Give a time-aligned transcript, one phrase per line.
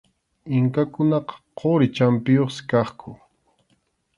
[0.55, 3.11] Inkakunaqa quri champiyuqsi kaqku.